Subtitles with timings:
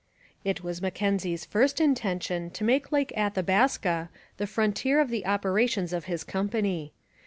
[0.43, 6.05] It was Mackenzie's first intention to make Lake Athabaska the frontier of the operations of
[6.05, 6.91] his company.